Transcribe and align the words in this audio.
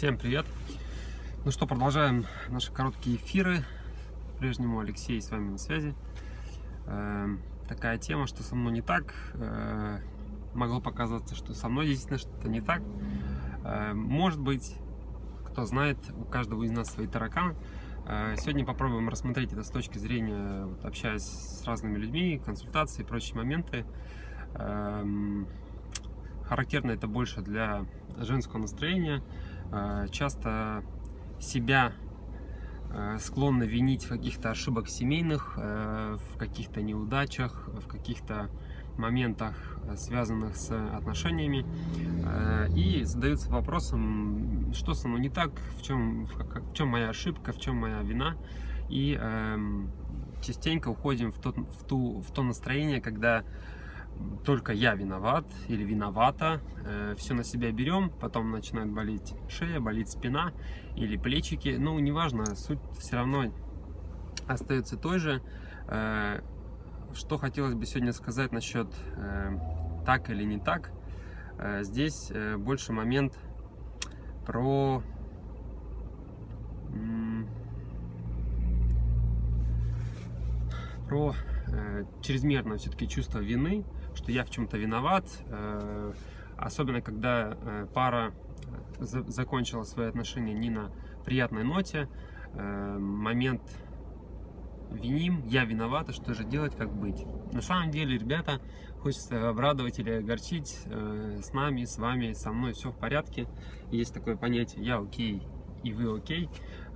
Всем 0.00 0.16
привет! 0.16 0.46
Ну 1.44 1.50
что, 1.50 1.66
продолжаем 1.66 2.24
наши 2.48 2.72
короткие 2.72 3.16
эфиры. 3.16 3.64
По-прежнему 4.32 4.80
Алексей 4.80 5.20
с 5.20 5.30
вами 5.30 5.50
на 5.50 5.58
связи. 5.58 5.94
Э, 6.86 7.26
такая 7.68 7.98
тема, 7.98 8.26
что 8.26 8.42
со 8.42 8.56
мной 8.56 8.72
не 8.72 8.80
так. 8.80 9.12
Э, 9.34 9.98
могло 10.54 10.80
показаться, 10.80 11.34
что 11.34 11.52
со 11.52 11.68
мной 11.68 11.86
действительно 11.86 12.18
что-то 12.18 12.48
не 12.48 12.62
так. 12.62 12.80
Э, 13.62 13.92
может 13.92 14.40
быть, 14.40 14.74
кто 15.44 15.66
знает, 15.66 15.98
у 16.18 16.24
каждого 16.24 16.62
из 16.62 16.70
нас 16.70 16.88
свои 16.88 17.06
тараканы. 17.06 17.54
Э, 18.06 18.36
сегодня 18.38 18.64
попробуем 18.64 19.10
рассмотреть 19.10 19.52
это 19.52 19.64
с 19.64 19.70
точки 19.70 19.98
зрения, 19.98 20.64
вот, 20.64 20.82
общаясь 20.82 21.24
с 21.24 21.62
разными 21.66 21.98
людьми, 21.98 22.40
консультации 22.42 23.02
и 23.02 23.04
прочие 23.04 23.36
моменты. 23.36 23.84
Эм, 24.54 25.46
характерно 26.46 26.92
это 26.92 27.06
больше 27.06 27.42
для 27.42 27.84
женского 28.16 28.60
настроения. 28.60 29.22
Э, 29.72 30.06
часто 30.10 30.82
себя 31.38 31.92
э, 32.92 33.18
склонны 33.18 33.64
винить 33.64 34.04
в 34.04 34.08
каких-то 34.08 34.50
ошибок 34.50 34.88
семейных, 34.88 35.56
в 35.56 36.36
каких-то 36.38 36.82
неудачах, 36.82 37.68
в 37.68 37.86
каких-то 37.86 38.50
моментах, 38.98 39.78
связанных 39.96 40.56
с 40.56 40.70
отношениями, 40.94 41.64
и 42.76 43.02
задаются 43.04 43.50
вопросом, 43.50 44.74
что 44.74 44.92
со 44.92 45.08
мной 45.08 45.20
не 45.20 45.30
так, 45.30 45.52
в 45.78 45.82
чем, 45.82 46.26
в 46.26 46.74
чем 46.74 46.88
моя 46.88 47.08
ошибка, 47.08 47.52
в 47.52 47.58
чем 47.58 47.76
моя 47.76 48.02
вина, 48.02 48.36
и 48.90 49.16
эм, 49.18 49.90
частенько 50.42 50.88
уходим 50.88 51.32
в, 51.32 51.38
тот, 51.38 51.56
в, 51.56 51.84
ту, 51.84 52.20
в 52.20 52.32
то 52.32 52.42
настроение, 52.42 53.00
когда 53.00 53.44
только 54.44 54.72
я 54.72 54.94
виноват 54.94 55.44
или 55.68 55.84
виновата, 55.84 56.60
э, 56.84 57.14
все 57.16 57.34
на 57.34 57.44
себя 57.44 57.72
берем, 57.72 58.10
потом 58.20 58.50
начинает 58.50 58.90
болеть 58.90 59.34
шея, 59.48 59.80
болит 59.80 60.08
спина 60.08 60.52
или 60.96 61.16
плечики, 61.16 61.76
ну, 61.78 61.98
неважно, 61.98 62.46
суть 62.56 62.80
все 62.98 63.16
равно 63.16 63.52
остается 64.46 64.96
той 64.96 65.18
же. 65.18 65.42
Э, 65.88 66.40
что 67.12 67.38
хотелось 67.38 67.74
бы 67.74 67.86
сегодня 67.86 68.12
сказать 68.12 68.52
насчет 68.52 68.88
э, 69.16 69.58
так 70.06 70.30
или 70.30 70.44
не 70.44 70.58
так, 70.58 70.90
э, 71.58 71.82
здесь 71.82 72.30
э, 72.30 72.56
больше 72.56 72.92
момент 72.92 73.38
про 74.46 75.02
про 81.08 81.34
э, 81.68 82.04
чрезмерное 82.22 82.78
все-таки 82.78 83.08
чувство 83.08 83.40
вины, 83.40 83.84
что 84.14 84.32
я 84.32 84.44
в 84.44 84.50
чем-то 84.50 84.76
виноват, 84.76 85.24
э, 85.46 86.12
особенно 86.56 87.00
когда 87.00 87.56
э, 87.60 87.86
пара 87.94 88.32
за 88.98 89.22
закончила 89.30 89.84
свои 89.84 90.08
отношения 90.08 90.52
не 90.52 90.70
на 90.70 90.90
приятной 91.24 91.64
ноте, 91.64 92.08
э, 92.54 92.98
момент 92.98 93.62
виним, 94.90 95.42
я 95.46 95.64
виновата, 95.64 96.12
что 96.12 96.34
же 96.34 96.44
делать, 96.44 96.76
как 96.76 96.92
быть. 96.92 97.24
На 97.52 97.62
самом 97.62 97.90
деле, 97.90 98.18
ребята, 98.18 98.60
хочется 99.00 99.48
обрадовать 99.48 99.98
или 99.98 100.10
огорчить 100.10 100.80
э, 100.86 101.40
с 101.42 101.52
нами, 101.52 101.84
с 101.84 101.98
вами, 101.98 102.32
со 102.32 102.52
мной 102.52 102.72
все 102.72 102.90
в 102.90 102.96
порядке. 102.96 103.46
Есть 103.90 104.14
такое 104.14 104.36
понятие 104.36 104.84
«я 104.84 104.98
окей» 104.98 105.42
и 105.82 105.92
«вы 105.92 106.16
окей». 106.16 106.48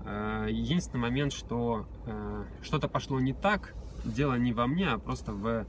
Э, 0.05 0.47
единственный 0.51 1.01
момент, 1.01 1.33
что 1.33 1.87
э, 2.07 2.45
что-то 2.63 2.89
пошло 2.89 3.21
не 3.21 3.33
так, 3.33 3.75
дело 4.05 4.35
не 4.35 4.53
во 4.53 4.67
мне, 4.67 4.89
а 4.89 4.99
просто 4.99 5.33
в 5.33 5.47
э, 5.47 5.65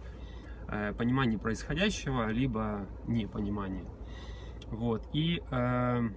понимании 0.97 1.37
происходящего, 1.37 2.29
либо 2.29 2.87
непонимании. 3.07 3.85
Вот. 4.71 5.07
И 5.13 5.41
э, 5.51 6.09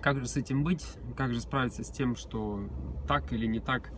как 0.00 0.18
же 0.20 0.26
с 0.26 0.36
этим 0.36 0.62
быть? 0.62 0.86
Как 1.16 1.32
же 1.32 1.40
справиться 1.40 1.82
с 1.82 1.90
тем, 1.90 2.14
что 2.14 2.60
так 3.06 3.32
или 3.32 3.46
не 3.46 3.60
так 3.60 3.90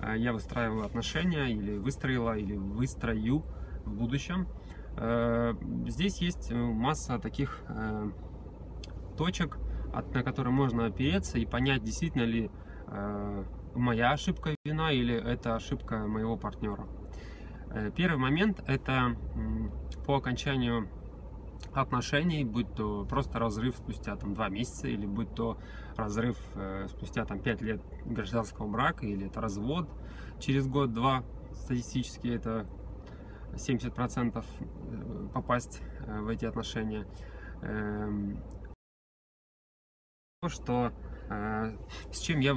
э, 0.00 0.14
я 0.18 0.32
выстраиваю 0.32 0.84
отношения, 0.84 1.46
или 1.46 1.78
выстроила, 1.78 2.36
или 2.36 2.56
выстрою 2.56 3.42
в 3.84 3.94
будущем? 3.94 4.48
Э, 4.96 5.54
здесь 5.86 6.18
есть 6.18 6.52
масса 6.52 7.18
таких 7.18 7.62
э, 7.68 8.10
точек, 9.16 9.58
на 10.12 10.22
которые 10.22 10.52
можно 10.52 10.86
опереться 10.86 11.38
и 11.38 11.46
понять, 11.46 11.82
действительно 11.82 12.24
ли 12.24 12.50
моя 13.74 14.12
ошибка 14.12 14.54
вина 14.64 14.92
или 14.92 15.14
это 15.14 15.56
ошибка 15.56 16.06
моего 16.06 16.36
партнера. 16.36 16.86
Э, 17.70 17.90
первый 17.94 18.18
момент 18.18 18.62
это 18.66 19.16
по 20.06 20.16
окончанию 20.16 20.88
отношений, 21.72 22.44
будь 22.44 22.72
то 22.74 23.04
просто 23.04 23.38
разрыв 23.38 23.76
спустя 23.76 24.16
там 24.16 24.34
два 24.34 24.48
месяца, 24.48 24.88
или 24.88 25.06
будь 25.06 25.34
то 25.34 25.58
разрыв 25.96 26.38
э, 26.54 26.86
спустя 26.88 27.24
там 27.24 27.40
пять 27.40 27.60
лет 27.60 27.80
гражданского 28.04 28.68
брака, 28.68 29.06
или 29.06 29.26
это 29.26 29.40
развод 29.40 29.88
через 30.38 30.66
год-два, 30.66 31.24
статистически 31.52 32.28
это 32.28 32.66
70% 33.54 34.44
э, 34.44 35.28
попасть 35.34 35.82
в 36.06 36.28
эти 36.28 36.44
отношения. 36.44 37.06
Эм, 37.62 38.42
что 40.46 40.92
с 41.28 42.20
чем 42.20 42.38
я 42.38 42.54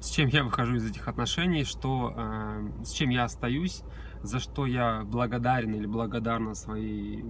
с 0.00 0.10
чем 0.10 0.28
я 0.28 0.42
выхожу 0.42 0.76
из 0.76 0.90
этих 0.90 1.08
отношений, 1.08 1.64
что, 1.64 2.14
э, 2.16 2.84
с 2.84 2.92
чем 2.92 3.10
я 3.10 3.24
остаюсь, 3.24 3.82
за 4.22 4.38
что 4.38 4.66
я 4.66 5.02
благодарен 5.04 5.74
или 5.74 5.86
благодарна 5.86 6.54
своей, 6.54 7.24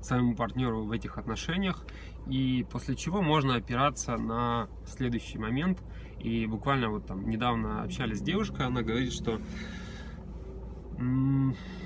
своему 0.00 0.34
партнеру 0.34 0.84
в 0.84 0.92
этих 0.92 1.18
отношениях, 1.18 1.84
и 2.26 2.66
после 2.70 2.96
чего 2.96 3.22
можно 3.22 3.54
опираться 3.54 4.16
на 4.16 4.68
следующий 4.86 5.38
момент. 5.38 5.82
И 6.18 6.46
буквально 6.46 6.90
вот 6.90 7.06
там 7.06 7.28
недавно 7.28 7.82
общались 7.82 8.18
с 8.18 8.22
девушкой, 8.22 8.66
она 8.66 8.82
говорит, 8.82 9.12
что 9.12 9.40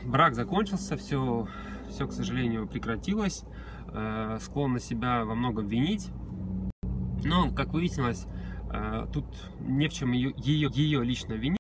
брак 0.05 0.35
закончился, 0.35 0.97
все, 0.97 1.49
все, 1.91 2.07
к 2.07 2.13
сожалению, 2.13 2.67
прекратилось, 2.67 3.45
э, 3.93 4.39
склонна 4.41 4.81
себя 4.81 5.25
во 5.25 5.35
многом 5.35 5.67
винить, 5.67 6.11
но, 7.25 7.51
как 7.53 7.73
выяснилось, 7.73 8.27
тут 9.13 9.25
не 9.61 9.89
в 9.89 9.93
чем 9.93 10.13
ее, 10.13 10.33
ее, 10.37 10.69
ее 10.73 11.05
лично 11.05 11.35
винить. 11.35 11.59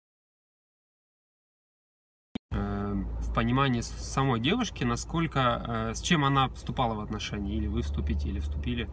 А, 2.50 2.92
в 2.92 3.34
понимании 3.34 3.80
самой 3.80 4.40
девушки, 4.40 4.84
насколько, 4.84 5.40
а, 5.40 5.94
с 5.94 6.00
чем 6.00 6.24
она 6.24 6.48
вступала 6.48 6.94
в 6.94 7.00
отношения, 7.00 7.56
или 7.56 7.66
вы 7.66 7.82
вступите, 7.82 8.28
или 8.28 8.40
вступили, 8.40 8.88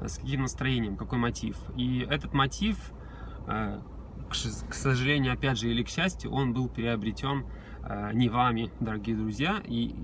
с 0.00 0.18
каким 0.18 0.42
настроением, 0.42 0.96
какой 0.96 1.18
мотив. 1.18 1.56
И 1.76 2.00
этот 2.08 2.34
мотив, 2.34 2.92
к 3.46 4.74
сожалению, 4.74 5.32
опять 5.32 5.58
же, 5.58 5.70
или 5.70 5.82
к 5.82 5.88
счастью, 5.88 6.32
он 6.32 6.52
был 6.52 6.68
приобретен 6.68 7.46
не 8.12 8.28
вами, 8.28 8.70
дорогие 8.80 9.16
друзья, 9.16 9.62
и 9.64 9.94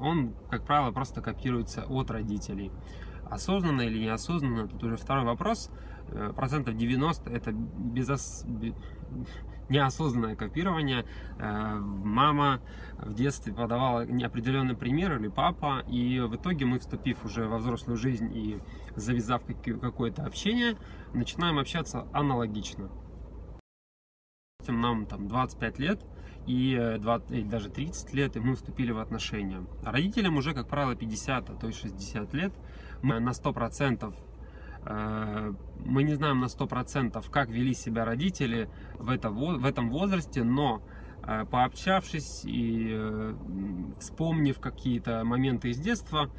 он, 0.00 0.32
как 0.48 0.64
правило, 0.64 0.92
просто 0.92 1.20
копируется 1.20 1.84
от 1.84 2.10
родителей. 2.10 2.70
Осознанно 3.32 3.82
или 3.82 3.98
неосознанно, 3.98 4.68
тут 4.68 4.82
уже 4.84 4.96
второй 4.96 5.24
вопрос– 5.24 5.70
Э, 6.14 6.32
процентов 6.34 6.76
90 6.76 7.30
это 7.30 7.52
безос... 7.52 8.44
неосознанное 9.68 10.36
копирование. 10.36 11.06
Э, 11.38 11.78
мама 11.78 12.60
в 12.98 13.14
детстве 13.14 13.52
подавала 13.52 14.04
неопределенный 14.04 14.76
пример 14.76 15.16
или 15.18 15.28
папа, 15.28 15.84
и 15.88 16.20
в 16.20 16.36
итоге 16.36 16.66
мы, 16.66 16.78
вступив 16.78 17.24
уже 17.24 17.46
во 17.46 17.58
взрослую 17.58 17.96
жизнь 17.96 18.30
и 18.34 18.60
завязав 18.94 19.42
какое-то 19.80 20.24
общение, 20.24 20.76
начинаем 21.14 21.58
общаться 21.58 22.06
аналогично. 22.12 22.90
Нам 24.68 25.06
там 25.06 25.26
25 25.26 25.78
лет, 25.80 26.04
и, 26.46 26.98
20, 27.00 27.30
и 27.30 27.42
даже 27.42 27.68
30 27.68 28.14
лет, 28.14 28.36
и 28.36 28.40
мы 28.40 28.54
вступили 28.54 28.92
в 28.92 28.98
отношения. 28.98 29.64
Родителям 29.82 30.36
уже, 30.36 30.54
как 30.54 30.68
правило, 30.68 30.94
50, 30.94 31.50
а 31.50 31.54
то 31.54 31.68
и 31.68 31.72
60 31.72 32.34
лет. 32.34 32.52
Мы 33.02 33.20
на 33.20 33.30
100% 33.30 34.14
Э, 34.84 35.52
мы 35.84 36.02
не 36.02 36.14
знаем 36.14 36.40
на 36.40 36.46
100%, 36.46 37.24
как 37.30 37.48
вели 37.48 37.74
себя 37.74 38.04
родители 38.04 38.68
в, 38.98 39.10
это, 39.10 39.30
в 39.30 39.64
этом 39.64 39.90
возрасте, 39.90 40.42
но 40.42 40.82
э, 41.24 41.44
пообщавшись 41.44 42.44
и 42.44 42.90
э, 42.92 43.34
вспомнив 44.00 44.58
какие-то 44.58 45.24
моменты 45.24 45.70
из 45.70 45.78
детства, 45.78 46.30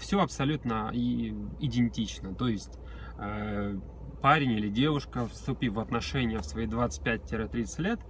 все 0.00 0.20
абсолютно 0.20 0.90
идентично. 0.92 2.34
То 2.34 2.48
есть 2.48 2.76
парень 4.20 4.50
или 4.50 4.68
девушка, 4.68 5.28
вступив 5.28 5.74
в 5.74 5.78
отношения 5.78 6.38
в 6.38 6.44
свои 6.44 6.66
25-30 6.66 7.80
лет, 7.80 8.00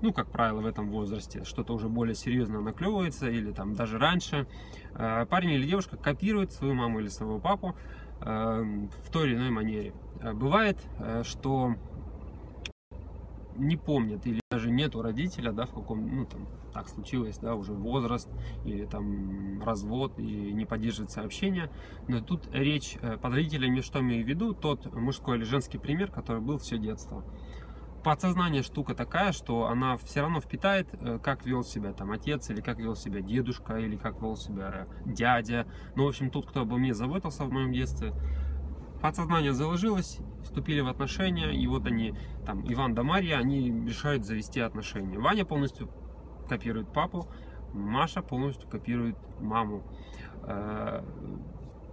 ну, 0.00 0.12
как 0.12 0.30
правило, 0.30 0.60
в 0.60 0.66
этом 0.66 0.90
возрасте 0.90 1.44
что-то 1.44 1.74
уже 1.74 1.88
более 1.88 2.14
серьезно 2.14 2.60
наклевывается, 2.60 3.28
или 3.28 3.52
там 3.52 3.74
даже 3.74 3.98
раньше, 3.98 4.46
э, 4.94 5.26
парень 5.26 5.52
или 5.52 5.66
девушка 5.66 5.96
копирует 5.96 6.52
свою 6.52 6.74
маму 6.74 7.00
или 7.00 7.08
своего 7.08 7.38
папу 7.38 7.74
э, 8.20 8.88
в 9.04 9.10
той 9.10 9.28
или 9.28 9.36
иной 9.36 9.50
манере. 9.50 9.92
Э, 10.20 10.32
бывает, 10.32 10.78
что 11.22 11.74
не 13.56 13.76
помнят 13.76 14.24
или 14.24 14.40
даже 14.52 14.70
нету 14.70 15.02
родителя, 15.02 15.50
да, 15.50 15.66
в 15.66 15.74
каком, 15.74 16.06
ну, 16.06 16.26
там, 16.26 16.46
так 16.72 16.88
случилось, 16.88 17.38
да, 17.38 17.56
уже 17.56 17.72
возраст 17.72 18.28
или 18.64 18.84
там 18.84 19.60
развод 19.64 20.16
и 20.18 20.52
не 20.52 20.64
поддерживает 20.64 21.10
сообщения. 21.10 21.68
Но 22.06 22.20
тут 22.20 22.48
речь 22.52 22.96
под 23.20 23.32
родителями, 23.32 23.80
что 23.80 23.98
имею 23.98 24.24
в 24.24 24.28
виду, 24.28 24.54
тот 24.54 24.94
мужской 24.94 25.38
или 25.38 25.44
женский 25.44 25.78
пример, 25.78 26.12
который 26.12 26.40
был 26.40 26.58
все 26.58 26.78
детство. 26.78 27.24
Подсознание 28.04 28.62
штука 28.62 28.94
такая, 28.94 29.32
что 29.32 29.66
она 29.66 29.96
все 29.96 30.20
равно 30.20 30.40
впитает, 30.40 30.88
э, 30.92 31.18
как 31.22 31.44
вел 31.44 31.64
себя 31.64 31.92
там 31.92 32.12
отец, 32.12 32.48
или 32.50 32.60
как 32.60 32.78
вел 32.78 32.94
себя 32.94 33.20
дедушка, 33.20 33.76
или 33.76 33.96
как 33.96 34.20
вел 34.22 34.36
себя 34.36 34.86
дядя. 35.04 35.66
Ну, 35.96 36.04
в 36.04 36.08
общем, 36.08 36.30
тот, 36.30 36.46
кто 36.46 36.60
обо 36.60 36.76
мне 36.76 36.94
заботился 36.94 37.44
в 37.44 37.52
моем 37.52 37.72
детстве, 37.72 38.12
подсознание 39.02 39.52
заложилось, 39.52 40.18
вступили 40.42 40.80
в 40.80 40.88
отношения, 40.88 41.52
и 41.52 41.66
вот 41.66 41.86
они, 41.86 42.14
там, 42.46 42.64
Иван 42.72 42.94
да 42.94 43.02
Марья, 43.02 43.36
они 43.36 43.70
решают 43.70 44.24
завести 44.24 44.60
отношения. 44.60 45.18
Ваня 45.18 45.44
полностью 45.44 45.90
копирует 46.48 46.92
папу, 46.92 47.28
Маша 47.72 48.22
полностью 48.22 48.68
копирует 48.68 49.16
маму. 49.40 49.82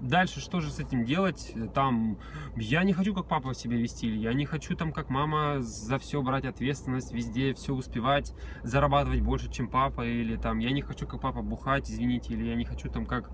Дальше 0.01 0.39
что 0.39 0.59
же 0.59 0.71
с 0.71 0.79
этим 0.79 1.05
делать? 1.05 1.53
Там, 1.73 2.17
я 2.55 2.83
не 2.83 2.93
хочу 2.93 3.13
как 3.13 3.27
папа 3.27 3.53
себя 3.53 3.77
вести, 3.77 4.07
я 4.07 4.33
не 4.33 4.45
хочу 4.45 4.75
там 4.75 4.91
как 4.91 5.09
мама 5.09 5.61
за 5.61 5.97
все 5.97 6.21
брать 6.21 6.45
ответственность, 6.45 7.11
везде 7.13 7.53
все 7.53 7.73
успевать, 7.73 8.33
зарабатывать 8.63 9.21
больше, 9.21 9.49
чем 9.51 9.69
папа, 9.69 10.05
или 10.05 10.35
там, 10.35 10.59
я 10.59 10.71
не 10.71 10.81
хочу 10.81 11.07
как 11.07 11.21
папа 11.21 11.41
бухать, 11.41 11.89
извините, 11.89 12.33
или 12.33 12.45
я 12.45 12.55
не 12.55 12.65
хочу 12.65 12.89
там 12.89 13.05
как 13.05 13.31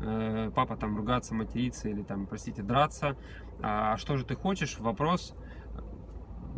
Э, 0.00 0.50
папа 0.54 0.76
там 0.76 0.96
ругаться, 0.96 1.34
материться 1.34 1.88
или 1.88 2.02
там, 2.02 2.26
простите, 2.26 2.62
драться. 2.62 3.16
А 3.60 3.96
что 3.96 4.16
же 4.16 4.24
ты 4.24 4.36
хочешь? 4.36 4.78
Вопрос 4.78 5.34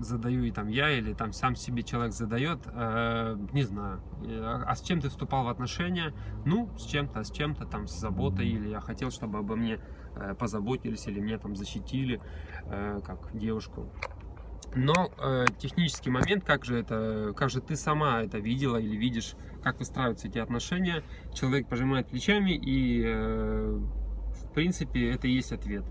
задаю 0.04 0.44
и 0.44 0.50
там 0.50 0.68
я 0.68 0.90
или 0.90 1.12
там 1.12 1.32
сам 1.32 1.56
себе 1.56 1.82
человек 1.82 2.12
задает, 2.12 2.60
э, 2.66 3.36
не 3.52 3.62
знаю, 3.62 4.00
э, 4.24 4.62
а 4.66 4.74
с 4.74 4.82
чем 4.82 5.00
ты 5.00 5.08
вступал 5.08 5.44
в 5.44 5.48
отношения? 5.48 6.12
Ну, 6.44 6.68
с 6.76 6.84
чем-то, 6.84 7.22
с 7.24 7.30
чем-то 7.30 7.66
там, 7.66 7.86
с 7.86 7.98
заботой, 7.98 8.48
или 8.48 8.68
я 8.68 8.80
хотел, 8.80 9.10
чтобы 9.10 9.38
обо 9.38 9.56
мне 9.56 9.78
э, 10.16 10.34
позаботились, 10.34 11.06
или 11.06 11.20
меня 11.20 11.38
там 11.38 11.56
защитили, 11.56 12.20
э, 12.66 13.00
как 13.04 13.36
девушку. 13.36 13.90
Но 14.74 15.10
э, 15.18 15.46
технический 15.58 16.10
момент, 16.10 16.44
как 16.44 16.64
же 16.64 16.78
это, 16.78 17.32
как 17.36 17.50
же 17.50 17.60
ты 17.60 17.74
сама 17.74 18.22
это 18.22 18.38
видела 18.38 18.76
или 18.76 18.96
видишь, 18.96 19.34
как 19.62 19.78
выстраиваются 19.78 20.28
эти 20.28 20.38
отношения, 20.38 21.02
человек 21.34 21.68
пожимает 21.68 22.08
плечами 22.08 22.52
и, 22.52 23.02
э, 23.04 23.78
в 23.78 24.52
принципе, 24.54 25.10
это 25.10 25.26
и 25.26 25.32
есть 25.32 25.52
ответ. 25.52 25.84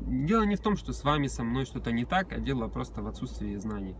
Дело 0.00 0.42
не 0.42 0.56
в 0.56 0.60
том, 0.60 0.76
что 0.76 0.92
с 0.92 1.04
вами, 1.04 1.26
со 1.26 1.42
мной 1.42 1.64
что-то 1.64 1.92
не 1.92 2.04
так, 2.04 2.32
а 2.32 2.38
дело 2.38 2.68
просто 2.68 3.02
в 3.02 3.06
отсутствии 3.06 3.56
знаний. 3.56 3.96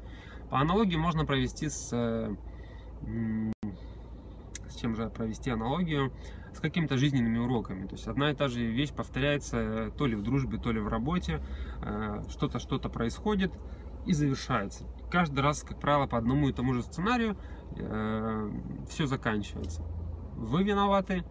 По 0.50 0.60
аналогии 0.60 0.96
можно 0.96 1.24
провести 1.24 1.68
с... 1.68 1.90
Э, 1.92 2.34
с 4.68 4.76
чем 4.76 4.94
же 4.96 5.08
провести 5.10 5.50
аналогию? 5.50 6.12
С 6.54 6.60
какими-то 6.60 6.96
жизненными 6.96 7.38
уроками. 7.38 7.86
То 7.86 7.94
есть 7.94 8.06
одна 8.06 8.30
и 8.30 8.34
та 8.34 8.48
же 8.48 8.64
вещь 8.64 8.92
повторяется 8.92 9.92
то 9.96 10.06
ли 10.06 10.16
в 10.16 10.22
дружбе, 10.22 10.58
то 10.58 10.72
ли 10.72 10.80
в 10.80 10.88
работе. 10.88 11.40
Э, 11.82 12.22
что-то, 12.30 12.58
что-то 12.58 12.88
происходит 12.88 13.52
и 14.06 14.12
завершается. 14.12 14.84
Каждый 15.10 15.40
раз, 15.40 15.62
как 15.62 15.80
правило, 15.80 16.06
по 16.06 16.16
одному 16.16 16.48
и 16.48 16.52
тому 16.52 16.74
же 16.74 16.82
сценарию 16.82 17.36
э, 17.76 18.50
все 18.88 19.06
заканчивается. 19.06 19.82
Вы 20.36 20.64
виноваты. 20.64 21.24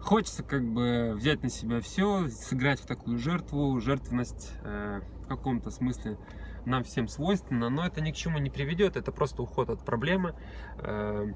Хочется 0.00 0.42
как 0.42 0.64
бы 0.64 1.12
взять 1.14 1.42
на 1.42 1.50
себя 1.50 1.80
все, 1.80 2.28
сыграть 2.28 2.80
в 2.80 2.86
такую 2.86 3.18
жертву. 3.18 3.78
Жертвенность 3.80 4.52
э, 4.62 5.00
в 5.22 5.28
каком-то 5.28 5.70
смысле 5.70 6.16
нам 6.64 6.84
всем 6.84 7.06
свойственна, 7.06 7.68
но 7.68 7.86
это 7.86 8.00
ни 8.00 8.10
к 8.10 8.16
чему 8.16 8.38
не 8.38 8.50
приведет. 8.50 8.96
Это 8.96 9.12
просто 9.12 9.42
уход 9.42 9.68
от 9.68 9.84
проблемы. 9.84 10.34
Э, 10.78 11.26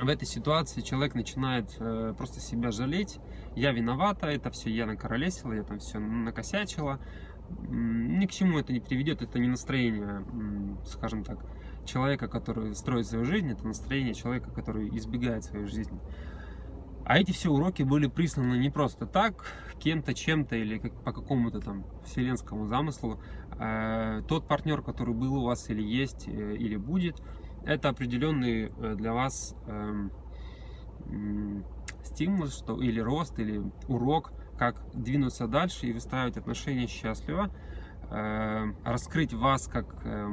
в 0.00 0.08
этой 0.08 0.26
ситуации 0.26 0.80
человек 0.82 1.14
начинает 1.14 1.74
э, 1.78 2.12
просто 2.18 2.40
себя 2.40 2.70
жалеть. 2.70 3.18
Я 3.54 3.72
виновата, 3.72 4.26
это 4.26 4.50
все 4.50 4.70
я 4.70 4.86
накоролесила, 4.86 5.52
я 5.52 5.62
там 5.62 5.78
все 5.78 5.98
накосячила 5.98 7.00
ни 7.68 8.26
к 8.26 8.30
чему 8.30 8.58
это 8.58 8.72
не 8.72 8.80
приведет, 8.80 9.22
это 9.22 9.38
не 9.38 9.48
настроение, 9.48 10.24
скажем 10.84 11.24
так, 11.24 11.38
человека, 11.84 12.28
который 12.28 12.74
строит 12.74 13.06
свою 13.06 13.24
жизнь, 13.24 13.50
это 13.50 13.66
настроение 13.66 14.14
человека, 14.14 14.50
который 14.50 14.88
избегает 14.96 15.44
своей 15.44 15.66
жизни. 15.66 16.00
А 17.06 17.18
эти 17.18 17.30
все 17.30 17.50
уроки 17.50 17.84
были 17.84 18.08
присланы 18.08 18.56
не 18.56 18.68
просто 18.68 19.06
так, 19.06 19.46
кем-то, 19.78 20.12
чем-то 20.12 20.56
или 20.56 20.78
как, 20.78 21.04
по 21.04 21.12
какому-то 21.12 21.60
там 21.60 21.84
вселенскому 22.04 22.66
замыслу. 22.66 23.20
Э, 23.60 24.22
тот 24.26 24.48
партнер, 24.48 24.82
который 24.82 25.14
был 25.14 25.36
у 25.36 25.44
вас 25.44 25.70
или 25.70 25.82
есть, 25.82 26.26
э, 26.26 26.56
или 26.56 26.76
будет, 26.76 27.22
это 27.64 27.90
определенный 27.90 28.72
э, 28.76 28.94
для 28.96 29.12
вас 29.12 29.54
э, 29.66 30.08
э, 31.06 31.62
стимул 32.02 32.48
что, 32.48 32.82
или 32.82 33.00
рост, 33.00 33.38
или 33.38 33.62
урок– 33.88 34.32
как 34.56 34.82
двинуться 34.94 35.46
дальше 35.46 35.86
и 35.86 35.92
выстраивать 35.92 36.36
отношения 36.36 36.86
счастливо, 36.86 37.50
раскрыть 38.08 39.32
вас 39.32 39.66
как 39.66 39.86
э, 40.04 40.28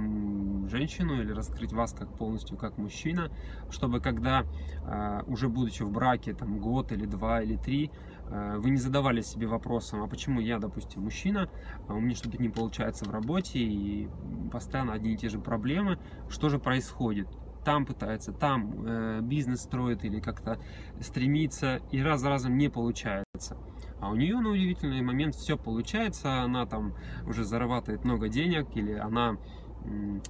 женщину 0.70 1.22
или 1.22 1.32
раскрыть 1.32 1.74
вас 1.74 1.94
как 1.94 2.16
полностью 2.18 2.58
как 2.58 2.78
мужчина, 2.78 3.32
чтобы 3.70 4.00
когда 4.00 4.44
э, 4.86 5.24
уже 5.28 5.50
будучи 5.50 5.84
в 5.84 5.92
браке 5.92 6.34
там 6.34 6.60
год 6.60 6.92
или 6.92 7.06
два 7.06 7.42
или 7.42 7.56
три, 7.56 7.92
вы 8.30 8.70
не 8.72 8.78
задавали 8.78 9.22
себе 9.22 9.48
вопросом, 9.48 10.02
а 10.02 10.08
почему 10.08 10.40
я, 10.40 10.58
допустим, 10.58 11.04
мужчина, 11.04 11.50
а 11.88 11.94
у 11.94 12.00
меня 12.00 12.16
что-то 12.16 12.42
не 12.42 12.50
получается 12.50 13.06
в 13.06 13.12
работе 13.12 13.60
и 13.60 14.10
постоянно 14.52 14.94
одни 14.94 15.14
и 15.14 15.18
те 15.18 15.30
же 15.30 15.40
проблемы, 15.40 16.00
что 16.30 16.50
же 16.50 16.58
происходит? 16.58 17.28
там 17.64 17.86
пытается, 17.86 18.32
там 18.32 18.86
э, 18.86 19.20
бизнес 19.22 19.62
строит 19.62 20.04
или 20.04 20.20
как-то 20.20 20.60
стремится, 21.02 21.80
и 21.92 22.02
раз 22.02 22.22
за 22.22 22.30
разом 22.30 22.58
не 22.58 22.70
получается. 22.70 23.58
А 24.04 24.10
у 24.10 24.16
нее 24.16 24.38
на 24.42 24.50
удивительный 24.50 25.02
момент 25.02 25.34
все 25.34 25.58
получается, 25.58 26.42
она 26.42 26.66
там 26.66 26.94
уже 27.26 27.46
зарабатывает 27.46 28.04
много 28.04 28.28
денег, 28.28 28.68
или 28.76 28.96
она 28.96 29.38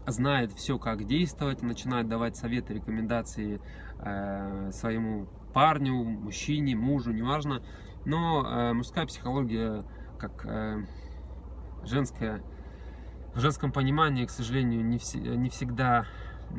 знает 0.06 0.52
все, 0.52 0.78
как 0.78 1.06
действовать, 1.06 1.64
начинает 1.64 2.08
давать 2.08 2.36
советы, 2.36 2.76
рекомендации 2.76 3.60
э, 3.98 4.70
своему 4.72 5.26
парню, 5.56 6.04
мужчине, 6.04 6.76
мужу, 6.76 7.12
неважно. 7.14 7.64
Но 8.06 8.46
э, 8.46 8.74
мужская 8.74 9.08
психология, 9.08 9.84
как 10.20 10.46
э, 10.46 10.86
женская, 11.84 12.44
в 13.34 13.40
женском 13.40 13.72
понимании, 13.72 14.28
к 14.28 14.30
сожалению, 14.30 14.86
не, 14.86 15.00
вс 15.00 15.16
не 15.16 15.50
всегда 15.50 16.06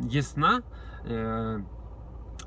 ясна. 0.03 0.63
Э, 1.05 1.61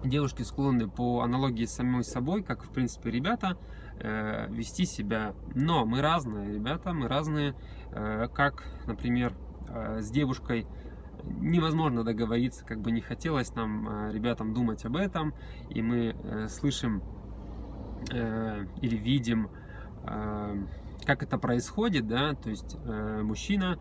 девушки 0.03 0.41
склонны 0.41 0.89
по 0.89 1.21
аналогии 1.21 1.65
с 1.65 1.75
самой 1.75 2.03
собой, 2.03 2.43
как 2.43 2.63
в 2.63 2.69
принципе 2.69 3.11
ребята, 3.11 3.57
э, 3.99 4.47
вести 4.49 4.85
себя. 4.85 5.33
Но 5.55 5.85
мы 5.85 6.01
разные, 6.01 6.53
ребята, 6.53 6.93
мы 6.93 7.07
разные. 7.07 7.55
Э, 7.91 8.27
как, 8.33 8.63
например, 8.85 9.33
э, 9.69 10.01
с 10.01 10.09
девушкой 10.09 10.67
невозможно 11.23 12.03
договориться, 12.03 12.65
как 12.65 12.81
бы 12.81 12.91
не 12.91 13.01
хотелось 13.01 13.53
нам, 13.55 13.87
э, 13.87 14.13
ребятам, 14.13 14.53
думать 14.53 14.85
об 14.85 14.95
этом. 14.95 15.33
И 15.69 15.81
мы 15.81 16.15
э, 16.15 16.47
слышим 16.47 17.03
э, 18.11 18.65
или 18.81 18.95
видим, 18.95 19.49
э, 20.03 20.63
как 21.05 21.23
это 21.23 21.37
происходит, 21.37 22.07
да, 22.07 22.33
то 22.33 22.49
есть 22.49 22.75
э, 22.83 23.21
мужчина 23.23 23.79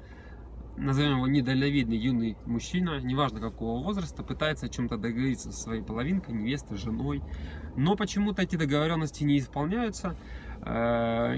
назовем 0.76 1.16
его 1.16 1.26
недальновидный 1.26 1.96
юный 1.96 2.36
мужчина, 2.46 3.00
неважно 3.00 3.40
какого 3.40 3.82
возраста, 3.82 4.22
пытается 4.22 4.66
о 4.66 4.68
чем-то 4.68 4.96
договориться 4.96 5.52
со 5.52 5.60
своей 5.60 5.82
половинкой, 5.82 6.34
невестой, 6.34 6.76
женой, 6.76 7.22
но 7.76 7.96
почему-то 7.96 8.42
эти 8.42 8.56
договоренности 8.56 9.24
не 9.24 9.38
исполняются. 9.38 10.16
Э, 10.64 11.36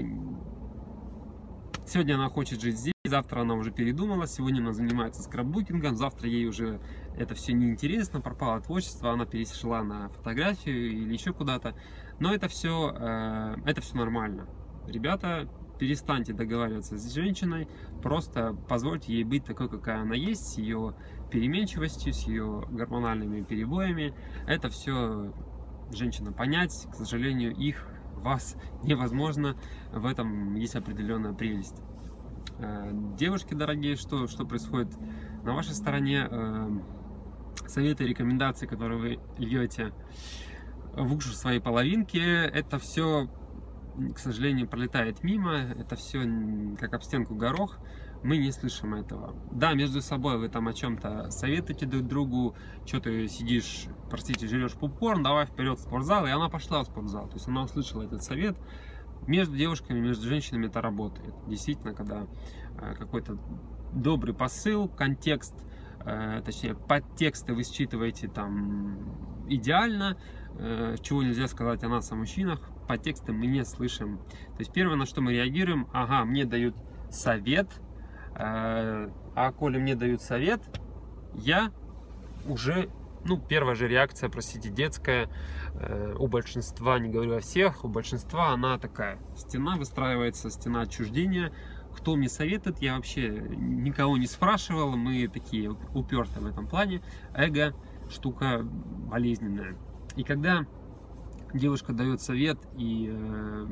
сегодня 1.85 2.15
она 2.15 2.29
хочет 2.29 2.61
жить 2.61 2.77
здесь, 2.77 2.93
завтра 3.05 3.41
она 3.41 3.55
уже 3.55 3.71
передумала, 3.71 4.27
сегодня 4.27 4.59
она 4.59 4.73
занимается 4.73 5.21
скраббукингом, 5.21 5.95
завтра 5.95 6.27
ей 6.27 6.45
уже 6.45 6.79
это 7.17 7.35
все 7.35 7.53
неинтересно, 7.53 8.21
пропало 8.21 8.61
творчество, 8.61 9.11
она 9.11 9.25
перешла 9.25 9.83
на 9.83 10.09
фотографию 10.09 10.91
или 10.91 11.13
еще 11.13 11.33
куда-то. 11.33 11.75
Но 12.19 12.33
это 12.33 12.47
все, 12.47 12.93
э, 12.97 13.55
это 13.65 13.81
все 13.81 13.95
нормально. 13.95 14.47
Ребята, 14.87 15.49
перестаньте 15.79 16.33
договариваться 16.33 16.97
с 16.97 17.13
женщиной, 17.13 17.67
просто 18.03 18.55
позвольте 18.67 19.13
ей 19.13 19.23
быть 19.23 19.45
такой, 19.45 19.69
какая 19.69 20.01
она 20.01 20.13
есть, 20.13 20.53
с 20.53 20.57
ее 20.57 20.93
переменчивостью, 21.31 22.13
с 22.13 22.23
ее 22.27 22.65
гормональными 22.69 23.41
перебоями. 23.41 24.13
Это 24.45 24.69
все 24.69 25.33
женщина 25.91 26.31
понять, 26.31 26.87
к 26.91 26.95
сожалению, 26.95 27.55
их, 27.55 27.87
вас 28.17 28.55
невозможно, 28.83 29.55
в 29.93 30.05
этом 30.05 30.53
есть 30.55 30.75
определенная 30.75 31.33
прелесть. 31.33 31.81
Э, 32.59 32.91
девушки 33.17 33.53
дорогие, 33.53 33.95
что, 33.95 34.27
что 34.27 34.45
происходит 34.45 34.89
на 35.43 35.53
вашей 35.53 35.73
стороне? 35.73 36.27
Э, 36.29 36.69
советы, 37.67 38.05
рекомендации, 38.05 38.67
которые 38.67 38.99
вы 38.99 39.19
льете 39.37 39.93
в 40.95 41.15
уши 41.15 41.35
своей 41.35 41.59
половинки, 41.59 42.17
это 42.17 42.79
все 42.79 43.29
к 44.13 44.19
сожалению, 44.19 44.67
пролетает 44.67 45.23
мимо. 45.23 45.53
Это 45.53 45.95
все 45.95 46.19
как 46.79 46.93
об 46.93 47.03
стенку 47.03 47.35
горох. 47.35 47.79
мы 48.23 48.37
не 48.37 48.51
слышим 48.51 48.95
этого. 48.95 49.35
Да, 49.51 49.73
между 49.73 50.01
собой 50.01 50.37
вы 50.37 50.49
там 50.49 50.67
о 50.67 50.73
чем-то 50.73 51.31
советуете 51.31 51.85
друг 51.85 52.07
другу, 52.07 52.55
что 52.85 52.99
ты 52.99 53.27
сидишь, 53.27 53.85
простите, 54.09 54.47
жрешь 54.47 54.73
попкорн, 54.73 55.23
давай 55.23 55.45
вперед 55.45 55.77
в 55.77 55.81
спортзал, 55.81 56.25
и 56.25 56.29
она 56.29 56.49
пошла 56.49 56.83
в 56.83 56.87
спортзал. 56.87 57.27
То 57.27 57.35
есть 57.35 57.47
она 57.47 57.63
услышала 57.63 58.03
этот 58.03 58.23
совет. 58.23 58.57
Между 59.27 59.55
девушками, 59.55 59.99
между 59.99 60.27
женщинами 60.27 60.67
это 60.67 60.81
работает. 60.81 61.33
Действительно, 61.47 61.93
когда 61.93 62.25
э, 62.81 62.95
какой-то 62.95 63.37
добрый 63.93 64.33
посыл, 64.33 64.87
контекст, 64.87 65.53
э, 66.05 66.41
точнее, 66.43 66.75
подтексты 66.75 67.53
вы 67.53 67.63
считываете 67.63 68.27
там 68.27 68.97
идеально, 69.47 70.17
э, 70.57 70.95
чего 71.01 71.23
нельзя 71.23 71.47
сказать 71.47 71.83
о 71.83 71.89
нас, 71.89 72.11
о 72.11 72.15
мужчинах, 72.15 72.61
подтексты 72.89 73.31
мы 73.31 73.45
не 73.45 73.63
слышим. 73.65 74.17
То 74.17 74.59
есть 74.59 74.73
первое, 74.73 74.95
на 74.95 75.05
что 75.05 75.21
мы 75.21 75.31
реагируем, 75.33 75.87
ага, 75.93 76.25
мне 76.25 76.43
дают 76.43 76.75
совет, 77.11 77.67
э, 78.33 79.09
а 79.35 79.51
коли 79.51 79.77
мне 79.77 79.93
дают 79.93 80.23
совет, 80.23 80.59
я 81.35 81.71
уже, 82.47 82.89
ну, 83.25 83.37
первая 83.39 83.75
же 83.75 83.87
реакция, 83.87 84.27
простите, 84.27 84.69
детская, 84.69 85.29
э, 85.75 86.15
у 86.17 86.27
большинства, 86.27 86.97
не 86.97 87.09
говорю 87.09 87.35
о 87.35 87.41
всех, 87.41 87.85
у 87.85 87.89
большинства 87.89 88.49
она 88.49 88.79
такая, 88.79 89.19
стена 89.37 89.75
выстраивается, 89.75 90.49
стена 90.49 90.81
отчуждения, 90.81 91.53
кто 91.95 92.15
мне 92.15 92.27
советует, 92.27 92.79
я 92.79 92.95
вообще 92.95 93.29
никого 93.29 94.17
не 94.17 94.25
спрашивал, 94.25 94.97
мы 94.97 95.27
такие 95.27 95.69
упертые 95.93 96.41
в 96.41 96.47
этом 96.47 96.67
плане, 96.67 97.03
эго 97.35 97.75
штука 98.09 98.61
болезненная. 98.63 99.77
И 100.15 100.23
когда 100.23 100.65
девушка 101.53 101.93
дает 101.93 102.21
совет 102.21 102.59
и 102.77 103.09
э, 103.11 103.67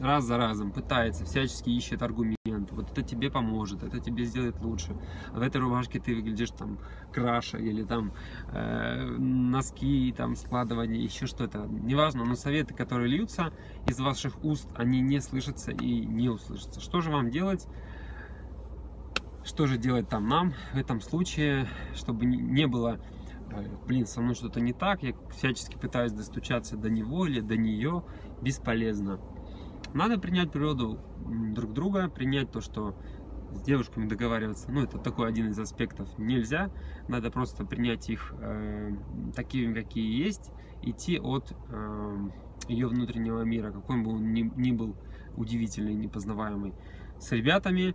раз 0.00 0.24
за 0.24 0.36
разом 0.36 0.72
пытается, 0.72 1.24
всячески 1.24 1.70
ищет 1.70 2.02
аргумент, 2.02 2.70
вот 2.72 2.90
это 2.90 3.02
тебе 3.02 3.30
поможет, 3.30 3.82
это 3.82 4.00
тебе 4.00 4.24
сделает 4.24 4.60
лучше. 4.60 4.96
В 5.32 5.40
этой 5.40 5.60
рубашке 5.60 6.00
ты 6.00 6.14
выглядишь 6.14 6.50
там 6.50 6.78
краше, 7.12 7.60
или 7.60 7.82
там 7.84 8.12
э, 8.52 9.04
носки, 9.18 10.12
там 10.16 10.36
складывание, 10.36 11.02
еще 11.02 11.26
что-то. 11.26 11.66
Неважно, 11.66 12.24
но 12.24 12.34
советы, 12.34 12.74
которые 12.74 13.08
льются 13.08 13.52
из 13.86 13.98
ваших 14.00 14.42
уст, 14.44 14.68
они 14.74 15.00
не 15.00 15.20
слышатся 15.20 15.70
и 15.70 16.04
не 16.04 16.28
услышатся. 16.28 16.80
Что 16.80 17.00
же 17.00 17.10
вам 17.10 17.30
делать? 17.30 17.66
Что 19.44 19.66
же 19.66 19.76
делать 19.76 20.08
там 20.08 20.28
нам 20.28 20.54
в 20.72 20.78
этом 20.78 21.00
случае, 21.00 21.68
чтобы 21.94 22.26
не 22.26 22.66
было 22.66 23.00
блин, 23.86 24.06
со 24.06 24.20
мной 24.20 24.34
что-то 24.34 24.60
не 24.60 24.72
так, 24.72 25.02
я 25.02 25.14
всячески 25.30 25.76
пытаюсь 25.76 26.12
достучаться 26.12 26.76
до 26.76 26.90
него 26.90 27.26
или 27.26 27.40
до 27.40 27.56
нее, 27.56 28.04
бесполезно. 28.40 29.20
Надо 29.94 30.18
принять 30.18 30.50
природу 30.52 30.98
друг 31.54 31.72
друга, 31.72 32.08
принять 32.08 32.50
то, 32.50 32.60
что 32.60 32.96
с 33.52 33.62
девушками 33.62 34.08
договариваться, 34.08 34.70
ну, 34.70 34.82
это 34.82 34.98
такой 34.98 35.28
один 35.28 35.50
из 35.50 35.58
аспектов, 35.58 36.08
нельзя. 36.18 36.70
Надо 37.08 37.30
просто 37.30 37.64
принять 37.64 38.08
их 38.08 38.34
э, 38.38 38.96
такими, 39.34 39.74
какие 39.74 40.24
есть, 40.24 40.50
идти 40.82 41.18
от 41.18 41.54
э, 41.68 42.16
ее 42.68 42.88
внутреннего 42.88 43.42
мира, 43.42 43.70
какой 43.70 44.02
бы 44.02 44.12
он 44.12 44.32
ни, 44.32 44.50
ни 44.56 44.72
был 44.72 44.96
удивительный, 45.36 45.94
непознаваемый. 45.94 46.74
С 47.18 47.30
ребятами 47.32 47.94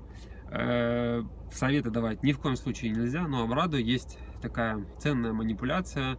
советы 1.52 1.90
давать 1.90 2.24
ни 2.24 2.32
в 2.32 2.40
коем 2.40 2.56
случае 2.56 2.92
нельзя, 2.92 3.28
но 3.28 3.44
обрадую, 3.44 3.84
есть 3.84 4.18
такая 4.42 4.86
ценная 5.00 5.34
манипуляция, 5.34 6.18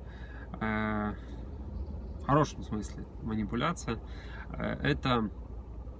э, 0.60 1.14
в 2.20 2.26
хорошем 2.26 2.62
смысле 2.62 3.04
манипуляция, 3.22 3.98
э, 4.50 4.62
это 4.82 5.30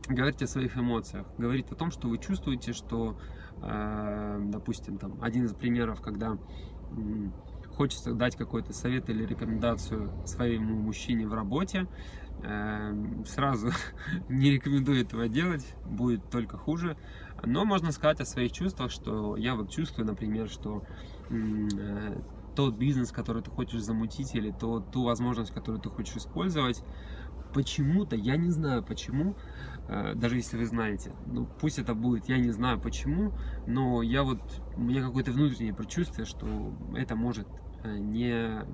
говорить 0.08 0.42
о 0.42 0.47
своих 0.47 0.76
эмоциях, 0.76 1.26
говорить 1.37 1.70
о 1.70 1.75
том, 1.75 1.90
что 1.90 2.08
вы 2.08 2.18
чувствуете, 2.18 2.73
что, 2.73 3.18
э, 3.62 4.38
допустим, 4.44 4.99
там 4.99 5.23
один 5.23 5.44
из 5.44 5.54
примеров, 5.54 6.00
когда 6.00 6.38
хочется 7.76 8.12
дать 8.12 8.37
какой-то 8.37 8.73
совет 8.73 9.08
или 9.08 9.25
рекомендацию 9.25 10.11
своему 10.26 10.76
мужчине 10.76 11.26
в 11.28 11.35
работе, 11.35 11.87
э, 11.87 12.27
сразу 13.26 13.71
не 14.28 14.50
рекомендую 14.50 15.00
этого 15.00 15.28
делать, 15.28 15.66
будет 15.85 16.30
только 16.30 16.57
хуже. 16.57 16.97
Но 17.45 17.64
можно 17.64 17.92
сказать 17.92 18.21
о 18.21 18.25
своих 18.25 18.52
чувствах, 18.52 18.90
что 18.90 19.37
я 19.37 19.54
вот 19.54 19.71
чувствую, 19.71 20.07
например, 20.07 20.49
что 20.49 20.83
э, 21.30 22.21
тот 22.57 22.76
бизнес, 22.76 23.12
который 23.12 23.42
ты 23.42 23.50
хочешь 23.50 23.83
замутить, 23.83 24.35
или 24.35 24.50
то, 24.50 24.80
ту 24.80 25.04
возможность, 25.04 25.52
которую 25.52 25.80
ты 25.80 25.90
хочешь 25.90 26.16
использовать, 26.16 26.83
почему-то, 27.54 28.16
я 28.16 28.37
не 28.37 28.50
знаю 28.50 28.83
почему, 28.83 29.37
э, 29.88 30.14
даже 30.14 30.37
если 30.37 30.57
вы 30.57 30.66
знаете, 30.66 31.12
ну 31.26 31.47
пусть 31.61 31.78
это 31.78 31.95
будет, 31.95 32.28
я 32.28 32.38
не 32.38 32.50
знаю 32.50 32.80
почему, 32.80 33.33
но 33.66 34.02
я 34.02 34.23
вот, 34.23 34.40
у 34.76 34.80
меня 34.80 35.02
какое-то 35.02 35.33
внутреннее 35.33 35.75
предчувствие, 35.75 36.26
что 36.26 36.75
это 36.97 37.16
может 37.16 37.49
э, 37.85 37.97
не, 37.99 38.64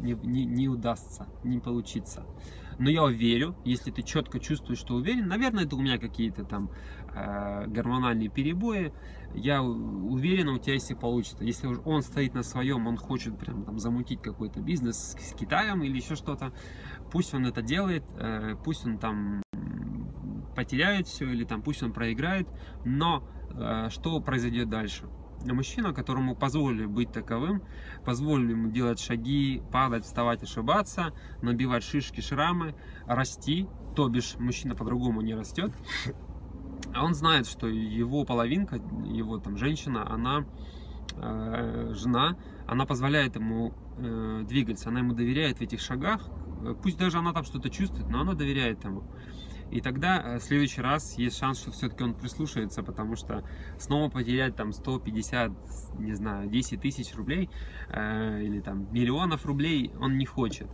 не, 0.00 0.12
не, 0.12 0.44
не 0.44 0.68
удастся, 0.68 1.26
не 1.42 1.58
получиться. 1.58 2.24
Но 2.78 2.90
я 2.90 3.06
верю, 3.08 3.56
если 3.64 3.90
ты 3.90 4.02
четко 4.02 4.40
чувствуешь, 4.40 4.78
что 4.78 4.94
уверен, 4.94 5.28
наверное, 5.28 5.64
это 5.64 5.76
у 5.76 5.80
меня 5.80 5.98
какие-то 5.98 6.44
там 6.44 6.70
э, 7.14 7.66
гормональные 7.66 8.28
перебои, 8.28 8.92
я 9.34 9.62
уверен, 9.62 10.48
у 10.48 10.58
тебя 10.58 10.74
если 10.74 10.94
получится. 10.94 11.44
Если 11.44 11.66
он 11.66 12.02
стоит 12.02 12.34
на 12.34 12.42
своем, 12.42 12.86
он 12.86 12.96
хочет 12.96 13.38
прям 13.38 13.64
там 13.64 13.78
замутить 13.78 14.22
какой-то 14.22 14.60
бизнес 14.60 15.16
с 15.18 15.34
Китаем 15.34 15.82
или 15.82 15.96
еще 15.96 16.14
что-то, 16.14 16.52
пусть 17.10 17.34
он 17.34 17.46
это 17.46 17.62
делает, 17.62 18.04
э, 18.18 18.54
пусть 18.64 18.86
он 18.86 18.98
там 18.98 19.42
потеряет 20.54 21.06
все 21.08 21.28
или 21.28 21.44
там 21.44 21.62
пусть 21.62 21.82
он 21.82 21.92
проиграет, 21.92 22.48
но 22.84 23.28
э, 23.50 23.88
что 23.90 24.20
произойдет 24.20 24.68
дальше? 24.68 25.04
Мужчина, 25.52 25.92
которому 25.92 26.34
позволили 26.34 26.86
быть 26.86 27.12
таковым, 27.12 27.62
позволили 28.04 28.52
ему 28.52 28.70
делать 28.70 28.98
шаги, 28.98 29.62
падать, 29.70 30.04
вставать, 30.04 30.42
ошибаться, 30.42 31.12
набивать 31.42 31.84
шишки, 31.84 32.20
шрамы, 32.20 32.74
расти, 33.06 33.68
то 33.94 34.08
бишь 34.08 34.36
мужчина 34.38 34.74
по-другому 34.74 35.20
не 35.20 35.34
растет, 35.34 35.72
а 36.94 37.04
он 37.04 37.14
знает, 37.14 37.46
что 37.46 37.68
его 37.68 38.24
половинка, 38.24 38.76
его 39.04 39.38
там 39.38 39.56
женщина, 39.56 40.10
она 40.10 40.44
э, 41.16 41.92
жена, 41.94 42.36
она 42.66 42.86
позволяет 42.86 43.36
ему 43.36 43.74
э, 43.98 44.44
двигаться, 44.48 44.88
она 44.88 45.00
ему 45.00 45.12
доверяет 45.12 45.58
в 45.58 45.62
этих 45.62 45.80
шагах, 45.80 46.28
пусть 46.82 46.98
даже 46.98 47.18
она 47.18 47.32
там 47.32 47.44
что-то 47.44 47.68
чувствует, 47.68 48.08
но 48.08 48.20
она 48.20 48.34
доверяет 48.34 48.84
ему. 48.84 49.04
И 49.70 49.80
тогда 49.80 50.20
э, 50.20 50.38
в 50.38 50.42
следующий 50.42 50.80
раз 50.80 51.18
есть 51.18 51.38
шанс, 51.38 51.58
что 51.58 51.72
все-таки 51.72 52.04
он 52.04 52.14
прислушается, 52.14 52.82
потому 52.82 53.16
что 53.16 53.44
снова 53.78 54.08
потерять 54.10 54.56
там 54.56 54.72
150, 54.72 55.52
не 55.98 56.14
знаю, 56.14 56.48
10 56.48 56.80
тысяч 56.80 57.14
рублей 57.14 57.50
э, 57.88 58.42
или 58.42 58.60
там 58.60 58.92
миллионов 58.92 59.46
рублей 59.46 59.92
он 60.00 60.18
не 60.18 60.26
хочет. 60.26 60.68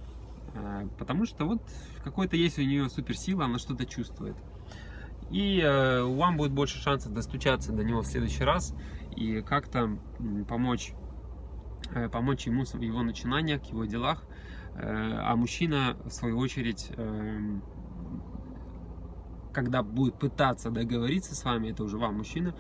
Э, 0.54 0.88
потому 0.99 1.26
что 1.26 1.47
вот 1.47 1.62
какой-то 2.04 2.37
есть 2.37 2.59
у 2.59 2.62
нее 2.62 2.88
суперсила, 2.88 3.44
она 3.44 3.59
что-то 3.59 3.87
чувствует. 3.87 4.37
И 5.30 5.61
э, 5.61 6.02
вам 6.02 6.37
будет 6.37 6.52
больше 6.52 6.78
шансов 6.78 7.12
достучаться 7.12 7.73
до 7.73 7.85
него 7.85 8.02
в 8.02 8.06
следующий 8.06 8.42
раз 8.42 8.75
и 9.16 9.42
как-то 9.42 9.99
помочь, 10.49 10.92
э, 11.94 12.09
помочь 12.09 12.47
ему 12.47 12.64
в 12.64 12.80
его 12.80 13.02
начинаниях, 13.02 13.64
его 13.66 13.85
делах. 13.85 14.25
Э, 14.75 15.20
а 15.23 15.37
мужчина, 15.37 15.97
в 16.04 16.11
свою 16.11 16.38
очередь, 16.38 16.90
э, 16.97 17.61
когда 19.52 19.83
будет 19.83 20.19
пытаться 20.19 20.71
договориться 20.71 21.35
с 21.35 21.45
вами, 21.45 21.71
это 21.71 21.85
уже 21.85 21.99
вам, 21.99 22.16
мужчина, 22.16 22.54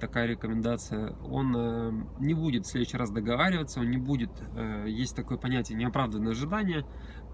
такая 0.00 0.26
рекомендация, 0.26 1.14
он 1.30 1.54
э, 1.56 1.92
не 2.18 2.34
будет 2.34 2.66
в 2.66 2.70
следующий 2.70 2.96
раз 2.96 3.10
договариваться, 3.10 3.80
он 3.80 3.90
не 3.90 3.98
будет, 3.98 4.30
э, 4.56 4.86
есть 4.88 5.14
такое 5.14 5.38
понятие 5.38 5.78
неоправданное 5.78 6.32
ожидание, 6.32 6.84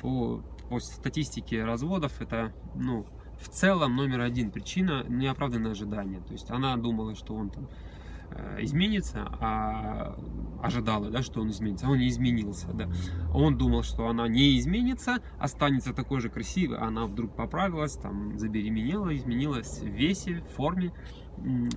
по, 0.01 0.43
по 0.69 0.79
статистике 0.79 1.65
разводов 1.65 2.21
это, 2.21 2.53
ну, 2.75 3.07
в 3.41 3.49
целом 3.49 3.97
номер 3.97 4.21
один 4.21 4.51
причина 4.51 5.05
неоправданное 5.09 5.73
ожидание, 5.73 6.21
то 6.21 6.33
есть 6.33 6.51
она 6.51 6.77
думала, 6.77 7.15
что 7.15 7.35
он 7.35 7.51
там 7.51 7.69
изменится, 8.59 9.27
а 9.41 10.17
ожидала, 10.63 11.11
да, 11.11 11.23
что 11.23 11.41
он 11.41 11.51
изменится, 11.51 11.87
а 11.87 11.91
он 11.91 11.99
не 11.99 12.09
изменился, 12.09 12.69
да. 12.73 12.89
Он 13.35 13.57
думал, 13.57 13.83
что 13.83 14.09
она 14.09 14.29
не 14.29 14.59
изменится, 14.59 15.19
останется 15.39 15.93
такой 15.93 16.21
же 16.21 16.29
красивой, 16.29 16.79
а 16.79 16.87
она 16.87 17.07
вдруг 17.07 17.35
поправилась, 17.35 17.95
там, 17.95 18.39
забеременела, 18.39 19.15
изменилась 19.17 19.81
в 19.81 19.87
весе, 19.87 20.41
в 20.41 20.57
форме, 20.57 20.93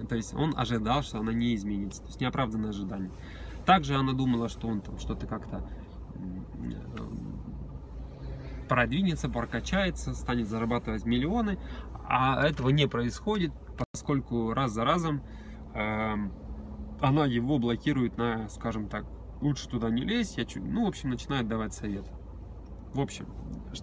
то 0.10 0.16
есть 0.16 0.34
он 0.34 0.54
ожидал, 0.58 1.04
что 1.04 1.20
она 1.20 1.34
не 1.34 1.56
изменится, 1.56 2.02
то 2.02 2.08
есть 2.08 2.20
неоправданное 2.20 2.70
ожидание. 2.70 3.12
Также 3.66 3.96
она 3.96 4.12
думала, 4.14 4.50
что 4.50 4.68
он 4.68 4.82
там 4.82 5.00
что-то 5.00 5.26
как-то 5.26 5.66
продвинется, 8.68 9.30
прокачается, 9.30 10.14
станет 10.14 10.48
зарабатывать 10.48 11.06
миллионы, 11.06 11.58
а 12.08 12.46
этого 12.46 12.70
не 12.70 12.88
происходит, 12.88 13.52
поскольку 13.92 14.54
раз 14.54 14.72
за 14.72 14.84
разом 14.84 15.22
эм, 15.74 16.32
она 17.04 17.26
его 17.26 17.60
блокирует 17.60 18.18
на, 18.18 18.48
скажем 18.48 18.88
так, 18.88 19.06
лучше 19.42 19.68
туда 19.68 19.90
не 19.90 20.04
лезь, 20.04 20.38
я 20.38 20.46
чуть, 20.46 20.64
ну, 20.64 20.86
в 20.86 20.88
общем, 20.88 21.10
начинает 21.10 21.50
давать 21.50 21.74
совет. 21.74 22.06
В 22.94 23.02
общем, 23.02 23.28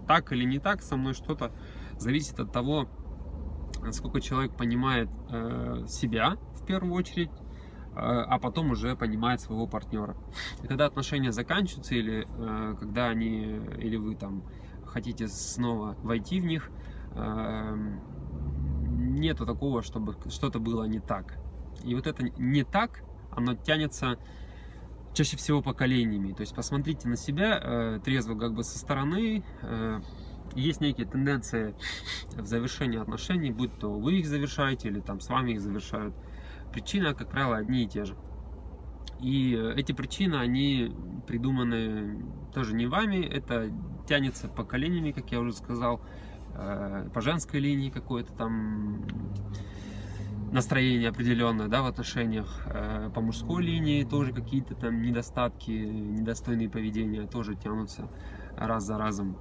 так 0.07 0.33
или 0.33 0.45
не 0.45 0.59
так, 0.59 0.81
со 0.81 0.97
мной 0.97 1.13
что-то 1.13 1.53
зависит 1.99 2.41
от 2.41 2.51
того, 2.51 2.89
насколько 3.83 4.23
человек 4.23 4.57
понимает 4.57 5.11
э, 5.29 5.85
себя 5.87 6.37
в 6.55 6.65
первую 6.65 6.95
очередь, 6.95 7.31
э, 7.31 7.93
а 7.95 8.39
потом 8.39 8.71
уже 8.71 8.97
понимает 8.97 9.43
своего 9.43 9.67
партнера. 9.67 10.17
И 10.63 10.67
когда 10.67 10.87
отношения 10.87 11.31
заканчиваются 11.31 11.95
или 11.95 12.27
э, 12.27 12.77
когда 12.79 13.09
они 13.09 13.61
или 13.79 13.97
вы 13.97 14.15
там 14.15 14.45
хотите 14.87 15.29
снова 15.29 15.95
войти 16.03 16.41
в 16.41 16.47
них, 16.47 16.71
э, 17.17 17.77
нету 18.93 19.45
такого, 19.45 19.83
чтобы 19.83 20.17
что-то 20.31 20.59
было 20.59 20.85
не 20.85 21.01
так. 21.01 21.37
И 21.85 21.95
вот 21.95 22.07
это 22.07 22.23
не 22.39 22.65
так, 22.65 23.03
оно 23.33 23.55
тянется 23.55 24.19
чаще 25.13 25.37
всего 25.37 25.63
поколениями. 25.63 26.33
То 26.33 26.43
есть 26.43 26.55
посмотрите 26.55 27.09
на 27.09 27.17
себя 27.17 27.61
э, 27.63 28.01
трезво 28.05 28.39
как 28.39 28.55
бы 28.55 28.63
со 28.63 28.79
стороны. 28.79 29.45
Э, 29.63 30.01
есть 30.55 30.81
некие 30.81 31.07
тенденции 31.07 31.75
в 32.37 32.47
завершении 32.47 33.01
отношений, 33.01 33.51
будь 33.51 33.77
то 33.79 33.91
вы 33.93 34.19
их 34.19 34.27
завершаете 34.27 34.89
или 34.89 35.01
там 35.01 35.21
с 35.21 35.29
вами 35.29 35.53
их 35.53 35.61
завершают. 35.61 36.15
Причины, 36.73 37.15
как 37.15 37.31
правило, 37.31 37.57
одни 37.57 37.85
и 37.85 37.89
те 37.89 38.05
же. 38.05 38.17
И 39.21 39.53
эти 39.77 39.93
причины, 39.93 40.37
они 40.37 40.95
придуманы 41.27 42.25
тоже 42.55 42.75
не 42.75 42.87
вами, 42.87 43.25
это 43.25 43.71
тянется 44.09 44.49
поколениями, 44.49 45.13
как 45.13 45.31
я 45.31 45.41
уже 45.41 45.53
сказал, 45.53 46.01
э, 46.55 47.09
по 47.13 47.21
женской 47.21 47.61
линии 47.61 47.91
какое-то 47.91 48.33
там 48.33 49.05
настроение 50.53 51.09
определенное 51.09 51.69
да, 51.69 51.83
в 51.83 51.87
отношениях, 51.87 52.63
э, 52.67 53.11
по 53.15 53.21
мужской 53.21 53.63
линии 53.63 54.05
тоже 54.05 54.33
какие-то 54.33 54.75
там 54.75 55.03
недостатки, 55.03 55.71
недостойные 55.71 56.69
поведения 56.69 57.27
тоже 57.27 57.55
тянутся 57.55 58.11
раз 58.57 58.85
за 58.85 58.99
разом. 58.99 59.37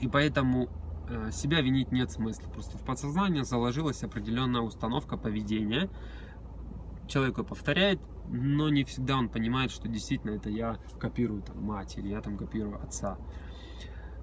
И 0.00 0.08
поэтому 0.08 0.68
э, 1.08 1.30
себя 1.30 1.60
винить 1.60 1.92
нет 1.92 2.10
смысла. 2.10 2.48
Просто 2.48 2.78
в 2.78 2.84
подсознании 2.84 3.42
заложилась 3.42 4.02
определенная 4.02 4.62
установка 4.62 5.16
поведения. 5.16 5.90
Человек 7.08 7.38
ее 7.38 7.44
повторяет, 7.44 8.00
но 8.28 8.68
не 8.68 8.84
всегда 8.84 9.16
он 9.16 9.28
понимает, 9.28 9.70
что 9.70 9.88
действительно 9.88 10.32
это 10.32 10.48
я 10.48 10.78
копирую 10.98 11.42
там, 11.42 11.62
мать 11.62 11.98
или 11.98 12.08
я 12.08 12.20
там 12.20 12.38
копирую 12.38 12.82
отца. 12.82 13.18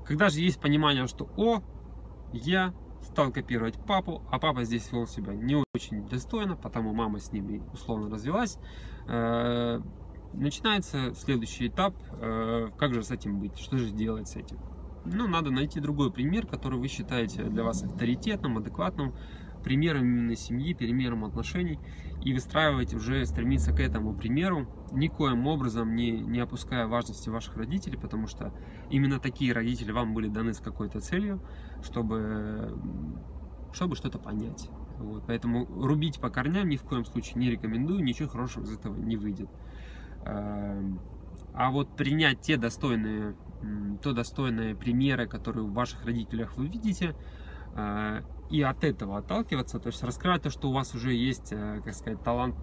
Когда 0.05 0.29
же 0.29 0.39
есть 0.39 0.59
понимание, 0.59 1.05
что 1.05 1.29
о, 1.37 1.61
я 2.33 2.73
стал 3.11 3.31
копировать 3.31 3.75
папу, 3.85 4.21
а 4.31 4.39
папа 4.39 4.63
здесь 4.63 4.91
вел 4.91 5.07
себя 5.07 5.33
не 5.33 5.61
очень 5.73 6.07
достойно, 6.07 6.55
потому 6.55 6.93
мама 6.93 7.19
с 7.19 7.31
ними 7.31 7.61
условно 7.73 8.09
развелась. 8.09 8.57
Э, 9.07 9.81
начинается 10.33 11.13
следующий 11.15 11.67
этап, 11.67 11.95
э, 12.13 12.69
как 12.77 12.93
же 12.93 13.03
с 13.03 13.11
этим 13.11 13.39
быть, 13.39 13.57
что 13.57 13.77
же 13.77 13.91
делать 13.91 14.27
с 14.27 14.35
этим. 14.35 14.57
Ну, 15.05 15.27
надо 15.27 15.49
найти 15.49 15.79
другой 15.79 16.11
пример, 16.11 16.45
который 16.45 16.77
вы 16.77 16.87
считаете 16.87 17.43
для 17.43 17.63
вас 17.63 17.83
авторитетным, 17.83 18.57
адекватным, 18.57 19.13
примером 19.63 20.03
именно 20.03 20.35
семьи, 20.35 20.73
примером 20.73 21.25
отношений, 21.25 21.79
и 22.23 22.33
выстраивать 22.33 22.93
уже, 22.93 23.25
стремиться 23.25 23.71
к 23.71 23.79
этому 23.79 24.13
примеру, 24.13 24.67
никоим 24.91 25.47
образом 25.47 25.95
не, 25.95 26.11
не 26.11 26.39
опуская 26.39 26.87
важности 26.87 27.29
ваших 27.29 27.55
родителей, 27.57 27.97
потому 27.97 28.27
что 28.27 28.53
именно 28.89 29.19
такие 29.19 29.53
родители 29.53 29.91
вам 29.91 30.13
были 30.13 30.27
даны 30.27 30.53
с 30.53 30.59
какой-то 30.59 30.99
целью, 30.99 31.41
чтобы, 31.81 32.77
чтобы 33.73 33.95
что-то 33.95 34.19
понять. 34.19 34.69
Вот, 34.97 35.23
поэтому 35.27 35.65
рубить 35.65 36.19
по 36.19 36.29
корням 36.29 36.67
ни 36.67 36.75
в 36.75 36.83
коем 36.83 37.05
случае 37.05 37.35
не 37.35 37.49
рекомендую, 37.49 38.03
ничего 38.03 38.27
хорошего 38.27 38.63
из 38.63 38.73
этого 38.73 38.95
не 38.95 39.15
выйдет. 39.15 39.49
Эм, 40.25 40.99
а 41.53 41.71
вот 41.71 41.95
принять 41.95 42.41
те 42.41 42.57
достойные, 42.57 43.35
то 44.01 44.11
достойные 44.11 44.75
примеры, 44.75 45.27
которые 45.27 45.65
в 45.65 45.73
ваших 45.73 46.05
родителях 46.05 46.57
вы 46.57 46.67
видите, 46.67 47.15
э, 47.75 48.21
и 48.49 48.61
от 48.61 48.83
этого 48.83 49.17
отталкиваться, 49.17 49.79
то 49.79 49.87
есть 49.87 50.03
раскрывать 50.03 50.41
то, 50.41 50.49
что 50.49 50.69
у 50.69 50.73
вас 50.73 50.95
уже 50.95 51.13
есть, 51.13 51.51
э, 51.51 51.81
как 51.83 51.93
сказать, 51.93 52.23
талант, 52.23 52.55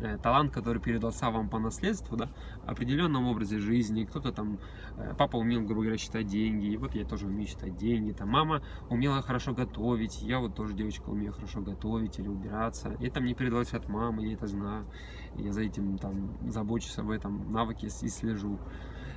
э, 0.00 0.18
талант, 0.22 0.52
который 0.52 0.80
передался 0.80 1.30
вам 1.30 1.48
по 1.48 1.58
наследству, 1.58 2.16
да, 2.16 2.30
определенном 2.64 3.26
образе 3.26 3.58
жизни, 3.58 4.04
кто-то 4.04 4.30
там, 4.30 4.58
э, 4.96 5.14
папа 5.18 5.36
умел, 5.36 5.62
грубо 5.62 5.82
говоря, 5.82 5.98
считать 5.98 6.26
деньги, 6.26 6.66
и 6.66 6.76
вот 6.76 6.94
я 6.94 7.04
тоже 7.04 7.26
умею 7.26 7.48
считать 7.48 7.76
деньги, 7.76 8.12
там, 8.12 8.28
мама 8.28 8.62
умела 8.88 9.20
хорошо 9.20 9.52
готовить, 9.52 10.22
я 10.22 10.38
вот 10.38 10.54
тоже 10.54 10.74
девочка 10.74 11.10
умею 11.10 11.32
хорошо 11.32 11.60
готовить 11.60 12.18
или 12.18 12.28
убираться, 12.28 12.96
и 13.00 13.06
это 13.06 13.20
мне 13.20 13.34
передалось 13.34 13.74
от 13.74 13.88
мамы, 13.88 14.26
я 14.26 14.34
это 14.34 14.46
знаю, 14.46 14.86
я 15.34 15.52
за 15.52 15.62
этим 15.62 15.98
там 15.98 16.38
забочусь 16.48 16.98
об 16.98 17.10
этом 17.10 17.52
навыке 17.52 17.88
и 17.88 18.08
слежу. 18.08 18.58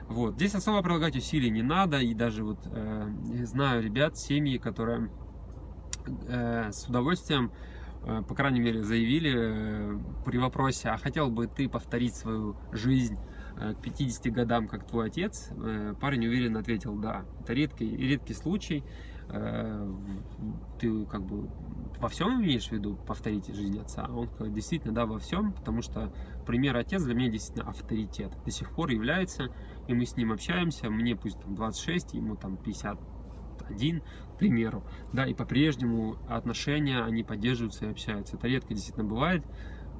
Вот. 0.07 0.35
Здесь 0.35 0.55
особо 0.55 0.81
прилагать 0.81 1.15
усилий 1.15 1.51
не 1.51 1.61
надо, 1.61 1.99
и 1.99 2.15
даже 2.15 2.43
вот 2.43 2.57
э, 2.65 3.07
знаю 3.43 3.83
ребят, 3.83 4.17
семьи, 4.17 4.57
которые 4.57 5.11
с 6.71 6.85
удовольствием, 6.87 7.51
э, 8.03 8.23
по 8.27 8.35
крайней 8.35 8.59
мере, 8.59 8.83
заявили 8.83 9.33
э, 9.35 9.99
при 10.25 10.37
вопросе, 10.37 10.89
а 10.89 10.97
хотел 10.97 11.29
бы 11.29 11.47
ты 11.47 11.67
повторить 11.69 12.15
свою 12.15 12.55
жизнь 12.71 13.17
э, 13.57 13.73
к 13.73 13.81
50 13.81 14.33
годам, 14.33 14.67
как 14.67 14.85
твой 14.85 15.07
отец? 15.07 15.49
Э, 15.51 15.93
парень 15.99 16.25
уверенно 16.27 16.59
ответил, 16.59 16.95
да. 16.95 17.25
Это 17.41 17.53
редкий, 17.53 17.95
редкий 17.95 18.33
случай. 18.33 18.83
Э, 19.29 19.93
ты 20.79 21.05
как 21.05 21.23
бы 21.23 21.49
во 21.99 22.07
всем 22.07 22.41
имеешь 22.41 22.69
в 22.69 22.71
виду 22.71 22.95
повторить 22.95 23.53
жизнь 23.53 23.79
отца? 23.79 24.07
Он 24.09 24.27
сказал, 24.27 24.53
действительно, 24.53 24.93
да, 24.93 25.05
во 25.05 25.19
всем, 25.19 25.51
потому 25.53 25.81
что 25.81 26.11
пример 26.47 26.77
отец 26.77 27.03
для 27.03 27.13
меня 27.13 27.29
действительно 27.29 27.69
авторитет. 27.69 28.31
До 28.45 28.51
сих 28.51 28.71
пор 28.71 28.89
является, 28.89 29.53
и 29.87 29.93
мы 29.93 30.05
с 30.05 30.15
ним 30.15 30.31
общаемся, 30.31 30.89
мне 30.89 31.15
пусть 31.15 31.39
там 31.41 31.55
26, 31.55 32.13
ему 32.13 32.35
там 32.35 32.57
50 32.57 32.99
один, 33.69 34.01
к 34.35 34.37
примеру, 34.39 34.83
да, 35.13 35.25
и 35.25 35.33
по-прежнему 35.33 36.17
отношения, 36.27 37.03
они 37.03 37.23
поддерживаются 37.23 37.85
и 37.85 37.91
общаются. 37.91 38.37
Это 38.37 38.47
редко 38.47 38.73
действительно 38.73 39.07
бывает, 39.07 39.43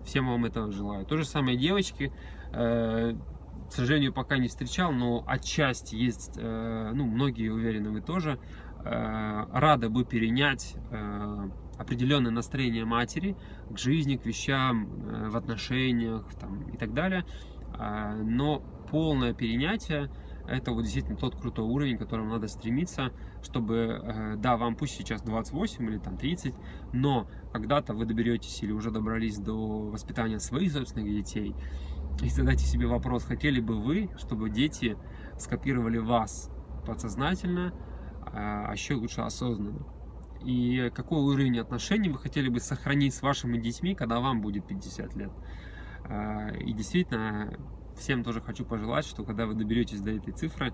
всем 0.05 0.27
вам 0.27 0.45
этого 0.45 0.71
желаю. 0.71 1.05
То 1.05 1.17
же 1.17 1.25
самое 1.25 1.57
девочки, 1.57 2.11
э, 2.53 3.13
к 3.69 3.71
сожалению, 3.71 4.13
пока 4.13 4.37
не 4.37 4.47
встречал, 4.47 4.91
но 4.91 5.23
отчасти 5.27 5.95
есть, 5.95 6.37
э, 6.37 6.91
ну, 6.93 7.05
многие 7.05 7.49
уверены, 7.49 7.91
вы 7.91 8.01
тоже, 8.01 8.39
э, 8.83 9.45
рады 9.51 9.89
бы 9.89 10.05
перенять 10.05 10.75
э, 10.91 11.49
определенное 11.77 12.31
настроение 12.31 12.85
матери 12.85 13.37
к 13.69 13.77
жизни, 13.77 14.15
к 14.15 14.25
вещам, 14.25 15.29
в 15.29 15.37
отношениях 15.37 16.25
там, 16.39 16.63
и 16.69 16.77
так 16.77 16.93
далее, 16.93 17.23
но 17.77 18.61
полное 18.91 19.33
перенятие 19.33 20.09
это 20.47 20.71
вот 20.71 20.83
действительно 20.83 21.17
тот 21.17 21.35
крутой 21.35 21.65
уровень, 21.65 21.97
к 21.97 21.99
которому 21.99 22.31
надо 22.31 22.47
стремиться, 22.47 23.11
чтобы, 23.43 24.01
э, 24.01 24.35
да, 24.37 24.57
вам 24.57 24.75
пусть 24.75 24.95
сейчас 24.95 25.21
28 25.21 25.89
или 25.89 25.97
там 25.97 26.17
30, 26.17 26.55
но 26.93 27.27
когда-то 27.51 27.93
вы 27.93 28.05
доберетесь 28.05 28.61
или 28.63 28.71
уже 28.71 28.91
добрались 28.91 29.37
до 29.37 29.89
воспитания 29.89 30.39
своих 30.39 30.71
собственных 30.71 31.09
детей, 31.09 31.55
и 32.21 32.29
задайте 32.29 32.65
себе 32.65 32.87
вопрос, 32.87 33.23
хотели 33.23 33.61
бы 33.61 33.81
вы, 33.81 34.09
чтобы 34.17 34.49
дети 34.49 34.97
скопировали 35.37 35.97
вас 35.97 36.51
подсознательно, 36.85 37.73
а 38.21 38.71
еще 38.73 38.95
лучше 38.95 39.21
осознанно. 39.21 39.85
И 40.43 40.91
какой 40.93 41.19
уровень 41.21 41.59
отношений 41.59 42.09
вы 42.09 42.17
хотели 42.17 42.49
бы 42.49 42.59
сохранить 42.59 43.13
с 43.13 43.21
вашими 43.21 43.57
детьми, 43.57 43.95
когда 43.95 44.19
вам 44.19 44.41
будет 44.41 44.67
50 44.67 45.15
лет. 45.15 45.31
А, 46.05 46.49
и 46.49 46.73
действительно, 46.73 47.57
всем 47.99 48.23
тоже 48.23 48.41
хочу 48.41 48.65
пожелать, 48.65 49.05
что 49.05 49.23
когда 49.23 49.45
вы 49.45 49.53
доберетесь 49.53 50.01
до 50.01 50.11
этой 50.11 50.33
цифры, 50.33 50.73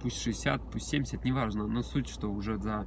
пусть 0.00 0.20
60, 0.20 0.70
пусть 0.70 0.88
70, 0.88 1.24
неважно, 1.24 1.66
но 1.66 1.82
суть, 1.82 2.08
что 2.08 2.28
уже 2.28 2.58
за 2.58 2.86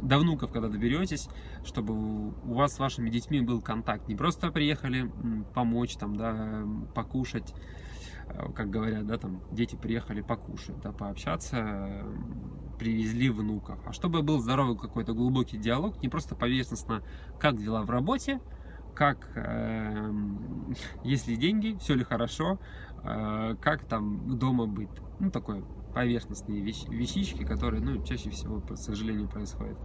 до 0.00 0.18
внуков, 0.18 0.52
когда 0.52 0.68
доберетесь, 0.68 1.28
чтобы 1.64 1.94
у 2.28 2.54
вас 2.54 2.74
с 2.74 2.78
вашими 2.78 3.10
детьми 3.10 3.40
был 3.40 3.60
контакт. 3.60 4.08
Не 4.08 4.14
просто 4.14 4.50
приехали 4.50 5.10
помочь, 5.54 5.96
там, 5.96 6.16
да, 6.16 6.64
покушать, 6.94 7.52
э, 8.28 8.52
как 8.52 8.70
говорят, 8.70 9.06
да, 9.06 9.18
там, 9.18 9.42
дети 9.52 9.76
приехали 9.76 10.20
покушать, 10.20 10.80
да, 10.80 10.92
пообщаться, 10.92 12.04
привезли 12.78 13.28
внуков. 13.28 13.80
А 13.86 13.92
чтобы 13.92 14.22
был 14.22 14.38
здоровый 14.40 14.76
какой-то 14.76 15.12
глубокий 15.12 15.58
диалог, 15.58 16.00
не 16.02 16.08
просто 16.08 16.34
поверхностно, 16.34 17.02
как 17.38 17.58
дела 17.58 17.82
в 17.82 17.90
работе, 17.90 18.40
как, 18.90 19.28
э, 19.34 20.12
есть 21.04 21.28
ли 21.28 21.36
деньги, 21.36 21.76
все 21.80 21.94
ли 21.94 22.04
хорошо, 22.04 22.58
э, 23.02 23.56
как 23.60 23.84
там 23.84 24.38
дома 24.38 24.66
быть. 24.66 24.90
Ну, 25.18 25.30
такое 25.30 25.62
поверхностные 25.94 26.60
вещ, 26.60 26.84
вещички, 26.88 27.44
которые, 27.44 27.82
ну, 27.82 28.02
чаще 28.04 28.30
всего, 28.30 28.60
к 28.60 28.76
сожалению, 28.76 29.28
происходят. 29.28 29.78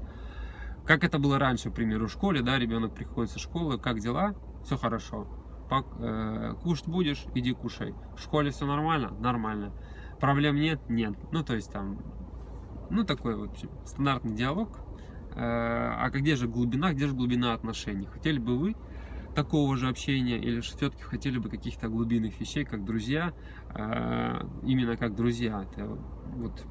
Как 0.86 1.04
это 1.04 1.18
было 1.18 1.40
раньше, 1.40 1.72
к 1.72 1.74
примеру, 1.74 2.08
в 2.08 2.12
школе, 2.12 2.42
да, 2.42 2.60
ребенок 2.60 2.94
приходит 2.94 3.32
со 3.32 3.40
школы, 3.40 3.80
как 3.80 4.00
дела? 4.00 4.36
Все 4.64 4.78
хорошо. 4.78 5.28
Пак, 5.70 5.86
э, 6.00 6.54
кушать 6.62 6.88
будешь? 6.88 7.26
Иди 7.34 7.54
кушай. 7.54 7.96
В 8.16 8.22
школе 8.22 8.52
все 8.52 8.68
нормально? 8.68 9.12
Нормально. 9.20 9.72
Проблем 10.20 10.56
нет? 10.58 10.80
Нет. 10.90 11.16
Ну, 11.32 11.44
то 11.44 11.56
есть 11.56 11.72
там, 11.72 12.00
ну, 12.92 13.04
такой 13.04 13.36
вот 13.36 13.58
стандартный 13.86 14.36
диалог. 14.36 14.80
Э, 15.32 15.96
а 15.98 16.10
где 16.12 16.36
же 16.36 16.48
глубина, 16.48 16.94
где 16.94 17.08
же 17.08 17.16
глубина 17.16 17.54
отношений? 17.54 18.06
Хотели 18.06 18.38
бы 18.38 18.58
вы 18.58 18.76
такого 19.36 19.76
же 19.78 19.88
общения 19.90 20.38
или 20.38 20.62
все-таки 20.62 21.04
хотели 21.04 21.38
бы 21.38 21.50
каких-то 21.50 21.90
глубинных 21.90 22.40
вещей, 22.40 22.64
как 22.66 22.86
друзья, 22.86 23.34
а, 23.70 24.48
именно 24.64 24.98
как 24.98 25.16
друзья. 25.16 25.64
Это 25.70 25.86
вот 26.38 26.66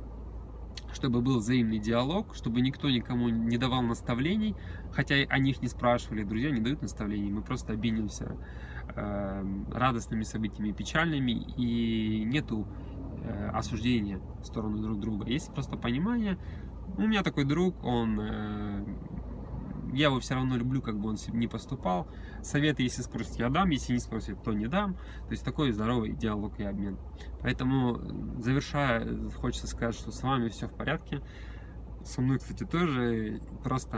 чтобы 0.92 1.20
был 1.20 1.38
взаимный 1.38 1.78
диалог, 1.78 2.34
чтобы 2.34 2.60
никто 2.60 2.88
никому 2.88 3.28
не 3.28 3.58
давал 3.58 3.82
наставлений, 3.82 4.54
хотя 4.92 5.16
о 5.28 5.38
них 5.38 5.60
не 5.60 5.68
спрашивали, 5.68 6.22
друзья 6.22 6.50
не 6.50 6.60
дают 6.60 6.82
наставлений, 6.82 7.30
мы 7.30 7.42
просто 7.42 7.72
обмениваемся 7.72 8.36
э, 8.94 9.44
радостными 9.72 10.22
событиями, 10.22 10.70
печальными, 10.70 11.32
и 11.56 12.24
нету 12.24 12.68
э, 13.24 13.48
осуждения 13.48 14.20
в 14.40 14.44
сторону 14.44 14.78
друг 14.78 15.00
друга, 15.00 15.28
есть 15.28 15.52
просто 15.52 15.76
понимание. 15.76 16.38
У 16.96 17.02
меня 17.02 17.22
такой 17.22 17.44
друг, 17.44 17.82
он 17.82 18.20
э, 18.20 18.84
я 19.94 20.06
его 20.06 20.20
все 20.20 20.34
равно 20.34 20.56
люблю, 20.56 20.82
как 20.82 20.98
бы 20.98 21.08
он 21.08 21.16
не 21.32 21.46
поступал. 21.46 22.06
Советы, 22.42 22.82
если 22.82 23.02
спросит, 23.02 23.36
я 23.36 23.48
дам, 23.48 23.70
если 23.70 23.92
не 23.92 23.98
спросит, 23.98 24.42
то 24.42 24.52
не 24.52 24.66
дам. 24.66 24.94
То 25.26 25.32
есть 25.32 25.44
такой 25.44 25.72
здоровый 25.72 26.12
диалог 26.12 26.58
и 26.58 26.64
обмен. 26.64 26.98
Поэтому, 27.40 27.98
завершая, 28.40 29.30
хочется 29.30 29.66
сказать, 29.66 29.94
что 29.94 30.10
с 30.12 30.22
вами 30.22 30.48
все 30.48 30.66
в 30.66 30.72
порядке. 30.72 31.20
Со 32.04 32.20
мной, 32.20 32.38
кстати, 32.38 32.64
тоже 32.64 33.40
просто 33.62 33.96